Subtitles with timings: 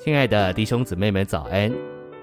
[0.00, 1.72] 亲爱的弟兄姊妹们，早安！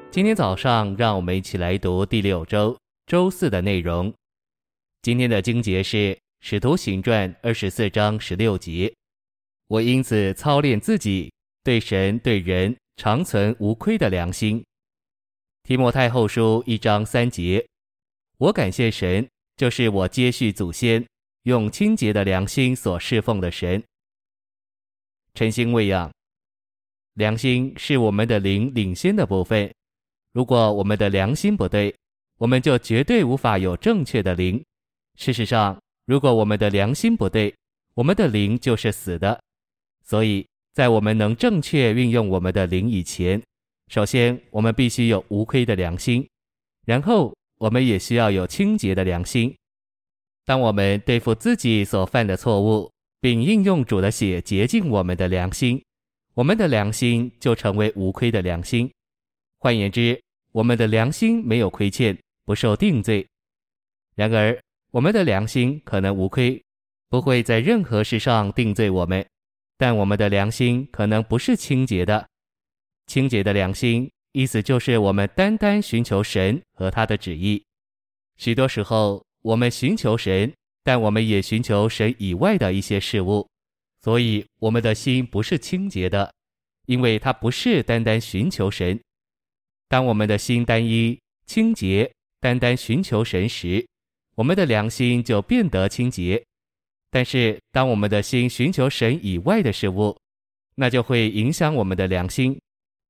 [0.09, 2.75] 今天早上，让我们一起来读第六周
[3.05, 4.11] 周四的内容。
[5.01, 5.97] 今天的经节是
[6.39, 8.91] 《使徒行传》二十四章十六节。
[9.67, 11.29] 我因此操练自己，
[11.65, 14.63] 对神对人常存无亏的良心。
[15.63, 17.63] 提摩太后书一章三节。
[18.37, 21.05] 我感谢神，就是我接续祖先，
[21.43, 23.83] 用清洁的良心所侍奉的神。
[25.33, 26.09] 晨星喂养。
[27.15, 29.71] 良心是我们的灵领先的部分。
[30.33, 31.95] 如果我们的良心不对，
[32.37, 34.61] 我们就绝对无法有正确的灵。
[35.17, 37.55] 事实上，如果我们的良心不对，
[37.93, 39.39] 我们的灵就是死的。
[40.03, 43.41] 所以在我们能正确运用我们的灵以前，
[43.87, 46.27] 首先我们必须有无亏的良心，
[46.85, 49.55] 然后我们也需要有清洁的良心。
[50.43, 52.91] 当我们对付自己所犯的错误，
[53.21, 55.81] 并应用主的血洁净我们的良心。
[56.35, 58.91] 我们的良心就成为无亏的良心。
[59.57, 63.25] 换言之，我们的良心没有亏欠，不受定罪。
[64.15, 64.59] 然而，
[64.91, 66.61] 我们的良心可能无亏，
[67.07, 69.25] 不会在任何事上定罪我们，
[69.77, 72.27] 但我们的良心可能不是清洁的。
[73.07, 77.63] 清洁的良心，意思就是我们单单寻求神和他的旨意。
[78.35, 80.51] 许多时候，我们寻求神，
[80.83, 83.47] 但我们也寻求神以外的一些事物。
[84.05, 86.31] 所以，我们的心不是清洁的，
[86.85, 89.01] 因为它不是单单寻求神。
[89.87, 93.83] 当我们的心单一、清洁、单单寻求神时，
[94.35, 96.45] 我们的良心就变得清洁。
[97.09, 100.15] 但是，当我们的心寻求神以外的事物，
[100.75, 102.61] 那就会影响我们的良心。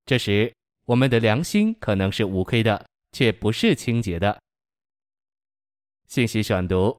[0.06, 0.50] 这时，
[0.86, 4.42] 我们的良心可能是无亏的，却不是清洁的。
[6.08, 6.98] 信息选读：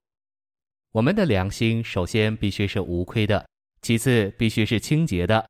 [0.91, 3.43] 我们的良心首先必须是无亏的。
[3.81, 5.47] 其次，必须是清洁的。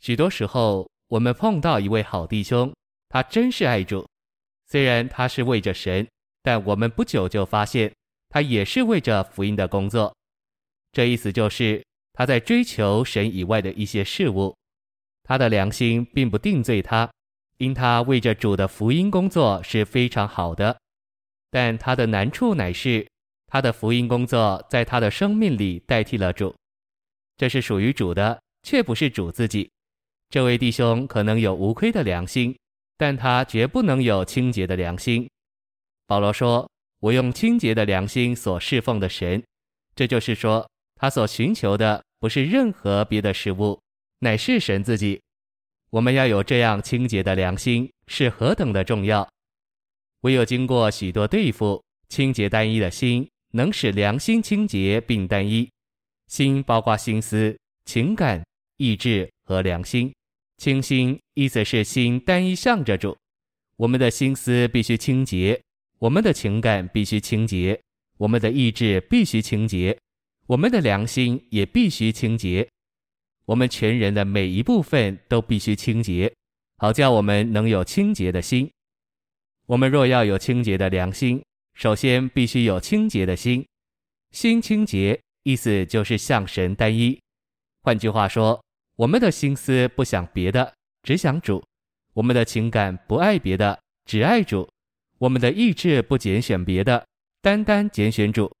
[0.00, 2.72] 许多时候，我们碰到一位好弟兄，
[3.08, 4.06] 他真是爱主。
[4.66, 6.06] 虽然他是为着神，
[6.42, 7.92] 但我们不久就发现，
[8.28, 10.14] 他也是为着福音的工作。
[10.92, 14.54] 这意思就是他在追求神以外的一些事物。
[15.24, 17.10] 他的良心并不定罪他，
[17.56, 20.78] 因他为着主的福音工作是非常好的。
[21.50, 23.06] 但他的难处乃是，
[23.46, 26.54] 他的福音工作在他的生命里代替了主。
[27.38, 29.70] 这是属于主的，却不是主自己。
[30.28, 32.54] 这位弟兄可能有无亏的良心，
[32.98, 35.26] 但他绝不能有清洁的良心。
[36.06, 36.68] 保罗说
[37.00, 39.42] ：“我用清洁的良心所侍奉的神。”
[39.94, 43.80] 这就是说，他所寻求的不是任何别的事物，
[44.18, 45.20] 乃是神自己。
[45.90, 49.26] 我们要有这样清洁的良心，是何等的重要！
[50.22, 55.70] 唯有经过许多对付，清洁单一的心，能使良心清洁并单一。
[56.28, 58.44] 心包括心思、情感、
[58.76, 60.12] 意志和良心。
[60.58, 63.16] 清心意思是心单一向着主。
[63.76, 65.60] 我们的心思必须清洁，
[65.98, 67.80] 我们的情感必须清洁，
[68.18, 69.96] 我们的意志必须清洁，
[70.46, 72.68] 我们的良心也必须清洁。
[73.46, 76.32] 我们全人的每一部分都必须清洁，
[76.78, 78.68] 好叫我们能有清洁的心。
[79.66, 81.40] 我们若要有清洁的良心，
[81.74, 83.64] 首先必须有清洁的心。
[84.32, 85.18] 心清洁。
[85.48, 87.18] 意思就是向神单一。
[87.80, 88.62] 换句话说，
[88.96, 91.58] 我们的心思不想别的，只想主；
[92.12, 94.68] 我们的情感不爱别的，只爱主；
[95.16, 97.02] 我们的意志不拣选别的，
[97.40, 98.54] 单单拣选主。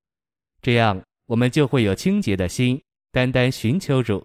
[0.62, 2.80] 这样，我们就会有清洁的心，
[3.12, 4.24] 单单寻求主。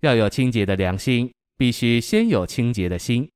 [0.00, 3.26] 要有清洁的良心，必须先有清洁的心。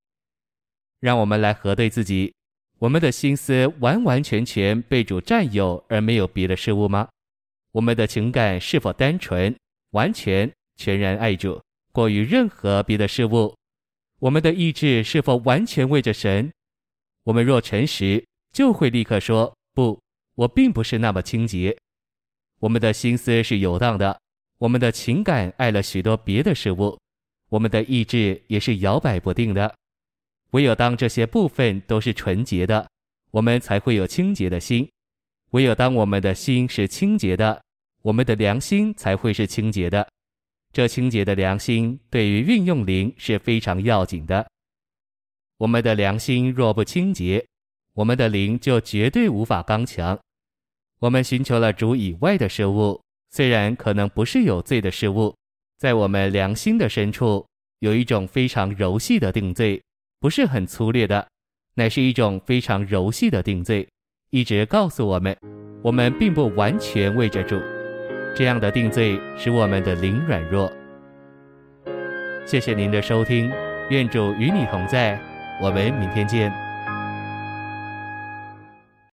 [1.00, 2.34] 让我们来核对自己：
[2.78, 7.08] 我们的心思完完全全被主占有，而没有别的事物吗？
[7.72, 9.54] 我们的情感是否单纯、
[9.90, 13.54] 完全、全然爱主，过于任何别的事物？
[14.18, 16.50] 我们的意志是否完全为着神？
[17.24, 20.00] 我们若诚实，就会立刻说：“不，
[20.34, 21.76] 我并不是那么清洁。”
[22.58, 24.20] 我们的心思是游荡的，
[24.58, 26.98] 我们的情感爱了许多别的事物，
[27.48, 29.74] 我们的意志也是摇摆不定的。
[30.50, 32.88] 唯有当这些部分都是纯洁的，
[33.30, 34.90] 我们才会有清洁的心。
[35.50, 37.62] 唯有当我们的心是清洁的，
[38.02, 40.08] 我们的良心才会是清洁的。
[40.72, 44.48] 这清洁的良心对于运用灵是非常要紧的。
[45.58, 47.44] 我们的良心若不清洁，
[47.94, 50.18] 我们的灵就绝对无法刚强。
[51.00, 55.34] 我们寻求了主以外的事物，虽然可能不是有罪的事物，
[55.78, 57.44] 在我们良心的深处
[57.80, 59.82] 有一种非常柔细的定罪，
[60.20, 61.26] 不是很粗略的，
[61.74, 63.88] 乃是一种非常柔细的定罪。
[64.30, 65.36] 一直告诉我们，
[65.82, 67.60] 我们并不完全为着主，
[68.32, 70.72] 这样的定罪使我们的灵软弱。
[72.46, 73.50] 谢谢您的收听，
[73.88, 75.20] 愿主与你同在，
[75.60, 76.69] 我们明天见。